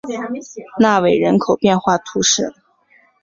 [0.79, 2.51] 纳韦人口变化图示